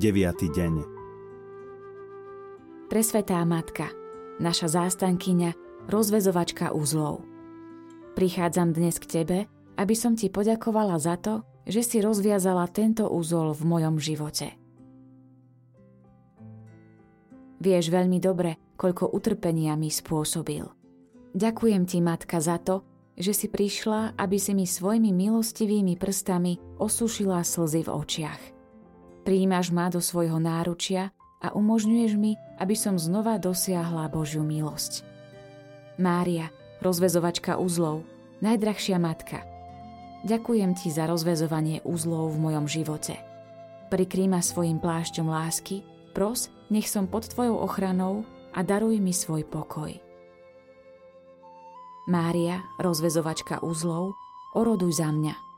9. 0.00 0.16
deň 0.56 0.74
Presvetá 2.88 3.36
Matka, 3.44 3.92
naša 4.40 4.72
zástankyňa, 4.72 5.52
rozvezovačka 5.92 6.72
úzlov. 6.72 7.20
Prichádzam 8.16 8.72
dnes 8.72 8.96
k 8.96 9.04
Tebe, 9.04 9.38
aby 9.76 9.92
som 9.92 10.16
Ti 10.16 10.32
poďakovala 10.32 10.96
za 10.96 11.20
to, 11.20 11.44
že 11.68 11.84
si 11.84 11.96
rozviazala 12.00 12.64
tento 12.72 13.12
úzol 13.12 13.52
v 13.52 13.60
mojom 13.68 14.00
živote. 14.00 14.56
Vieš 17.60 17.92
veľmi 17.92 18.24
dobre, 18.24 18.56
koľko 18.80 19.12
utrpenia 19.12 19.76
mi 19.76 19.92
spôsobil. 19.92 20.64
Ďakujem 21.36 21.84
Ti, 21.84 22.00
Matka, 22.00 22.40
za 22.40 22.56
to, 22.56 22.88
že 23.20 23.36
si 23.36 23.52
prišla, 23.52 24.16
aby 24.16 24.40
si 24.40 24.56
mi 24.56 24.64
svojimi 24.64 25.12
milostivými 25.12 26.00
prstami 26.00 26.56
osúšila 26.80 27.44
slzy 27.44 27.84
v 27.84 27.92
očiach. 27.92 28.59
Príjmaš 29.30 29.70
ma 29.70 29.86
do 29.86 30.02
svojho 30.02 30.42
náručia 30.42 31.14
a 31.38 31.54
umožňuješ 31.54 32.18
mi, 32.18 32.34
aby 32.58 32.74
som 32.74 32.98
znova 32.98 33.38
dosiahla 33.38 34.10
Božiu 34.10 34.42
milosť. 34.42 35.06
Mária, 36.02 36.50
rozvezovačka 36.82 37.54
uzlov, 37.54 38.02
najdrahšia 38.42 38.98
matka, 38.98 39.46
ďakujem 40.26 40.74
ti 40.74 40.90
za 40.90 41.06
rozvezovanie 41.06 41.78
uzlov 41.86 42.34
v 42.34 42.42
mojom 42.42 42.66
živote. 42.66 43.22
Prikrý 43.86 44.26
ma 44.26 44.42
svojim 44.42 44.82
plášťom 44.82 45.30
lásky, 45.30 45.86
pros, 46.10 46.50
nech 46.66 46.90
som 46.90 47.06
pod 47.06 47.30
tvojou 47.30 47.54
ochranou 47.54 48.26
a 48.50 48.66
daruj 48.66 48.98
mi 48.98 49.14
svoj 49.14 49.46
pokoj. 49.46 49.94
Mária, 52.10 52.66
rozvezovačka 52.82 53.62
uzlov, 53.62 54.10
oroduj 54.58 54.98
za 54.98 55.14
mňa. 55.14 55.49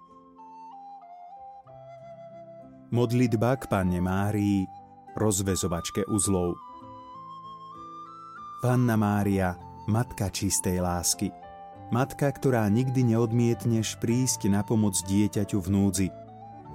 Modlitba 2.93 3.57
k 3.57 3.67
Panne 3.73 3.99
Márii, 4.05 4.69
rozvezovačke 5.17 6.05
uzlov. 6.13 6.61
Panna 8.61 9.01
Mária, 9.01 9.57
Matka 9.89 10.31
čistej 10.31 10.79
lásky. 10.79 11.33
Matka, 11.91 12.29
ktorá 12.31 12.69
nikdy 12.69 13.17
neodmietneš 13.17 13.99
prísť 13.99 14.47
na 14.53 14.63
pomoc 14.63 14.95
dieťaťu 15.09 15.59
v 15.59 15.69
núdzi. 15.69 16.09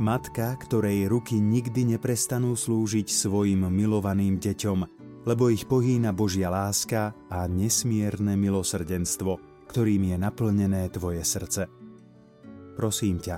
Matka, 0.01 0.57
ktorej 0.57 1.07
ruky 1.07 1.39
nikdy 1.39 1.97
neprestanú 1.97 2.53
slúžiť 2.53 3.07
svojim 3.07 3.69
milovaným 3.71 4.41
deťom, 4.41 4.79
lebo 5.25 5.49
ich 5.53 5.65
pohýna 5.69 6.11
Božia 6.11 6.51
láska 6.51 7.15
a 7.31 7.45
nesmierne 7.45 8.33
milosrdenstvo– 8.35 9.37
ktorým 9.67 10.15
je 10.15 10.17
naplnené 10.17 10.87
tvoje 10.89 11.21
srdce. 11.21 11.67
Prosím 12.79 13.19
ťa, 13.19 13.35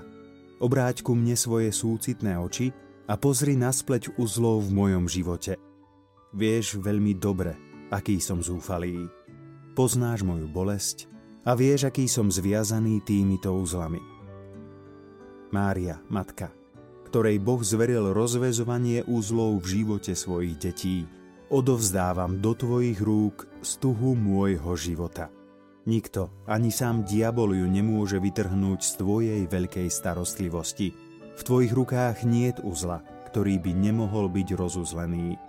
obráť 0.59 1.01
ku 1.01 1.15
mne 1.15 1.33
svoje 1.33 1.71
súcitné 1.71 2.35
oči 2.35 2.75
a 3.09 3.17
pozri 3.17 3.57
na 3.57 3.73
spleť 3.73 4.19
uzlov 4.19 4.67
v 4.67 4.75
mojom 4.75 5.05
živote. 5.09 5.57
Vieš 6.35 6.77
veľmi 6.77 7.17
dobre, 7.17 7.57
aký 7.89 8.21
som 8.21 8.43
zúfalý. 8.43 9.09
Poznáš 9.73 10.21
moju 10.21 10.45
bolesť 10.45 11.09
a 11.47 11.57
vieš, 11.57 11.89
aký 11.89 12.05
som 12.05 12.29
zviazaný 12.29 13.01
týmito 13.01 13.49
uzlami. 13.55 14.03
Mária, 15.49 15.97
matka, 16.13 16.53
ktorej 17.09 17.41
Boh 17.41 17.65
zveril 17.65 18.13
rozvezovanie 18.13 19.01
úzlov 19.09 19.65
v 19.65 19.81
živote 19.81 20.13
svojich 20.13 20.61
detí, 20.61 21.09
odovzdávam 21.49 22.37
do 22.37 22.53
tvojich 22.53 23.01
rúk 23.01 23.49
stuhu 23.65 24.13
môjho 24.13 24.77
života. 24.77 25.33
Nikto, 25.89 26.45
ani 26.45 26.69
sám 26.69 27.01
diabol 27.01 27.57
ju 27.57 27.65
nemôže 27.65 28.21
vytrhnúť 28.21 28.79
z 28.85 28.91
tvojej 29.01 29.41
veľkej 29.49 29.89
starostlivosti. 29.89 30.93
V 31.33 31.41
tvojich 31.41 31.73
rukách 31.73 32.29
niet 32.29 32.61
uzla, 32.61 33.01
ktorý 33.33 33.57
by 33.57 33.73
nemohol 33.73 34.29
byť 34.29 34.53
rozuzlený. 34.53 35.41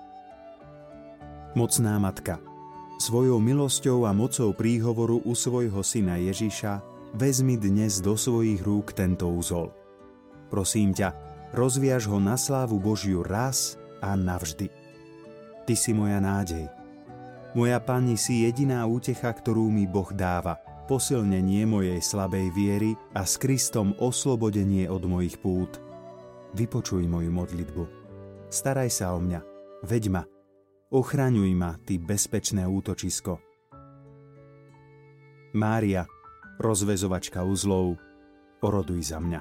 Mocná 1.52 2.00
matka, 2.00 2.40
svojou 2.96 3.36
milosťou 3.36 4.08
a 4.08 4.16
mocou 4.16 4.56
príhovoru 4.56 5.20
u 5.28 5.36
svojho 5.36 5.84
syna 5.84 6.16
Ježiša 6.16 6.80
vezmi 7.12 7.60
dnes 7.60 8.00
do 8.00 8.16
svojich 8.16 8.64
rúk 8.64 8.96
tento 8.96 9.28
úzol. 9.28 9.76
Prosím 10.48 10.96
ťa, 10.96 11.12
rozviaž 11.52 12.08
ho 12.08 12.16
na 12.16 12.40
slávu 12.40 12.80
Božiu 12.80 13.20
raz 13.20 13.76
a 14.00 14.16
navždy. 14.16 14.72
Ty 15.68 15.74
si 15.76 15.92
moja 15.92 16.16
nádej, 16.16 16.79
moja 17.54 17.78
Pani 17.82 18.14
si 18.14 18.46
jediná 18.46 18.86
útecha, 18.86 19.32
ktorú 19.34 19.70
mi 19.70 19.86
Boh 19.86 20.10
dáva, 20.14 20.58
posilnenie 20.86 21.66
mojej 21.66 22.02
slabej 22.02 22.50
viery 22.54 22.90
a 23.14 23.22
s 23.26 23.38
Kristom 23.38 23.94
oslobodenie 23.98 24.90
od 24.90 25.06
mojich 25.06 25.38
pút. 25.38 25.78
Vypočuj 26.54 27.06
moju 27.06 27.30
modlitbu. 27.30 27.84
Staraj 28.50 28.90
sa 28.90 29.14
o 29.14 29.22
mňa, 29.22 29.40
veď 29.86 30.04
ma, 30.10 30.22
ochraňuj 30.90 31.52
ma, 31.54 31.78
ty 31.86 32.02
bezpečné 32.02 32.66
útočisko. 32.66 33.38
Mária, 35.54 36.06
rozvezovačka 36.58 37.46
uzlov, 37.46 37.98
oroduj 38.62 39.14
za 39.14 39.18
mňa. 39.22 39.40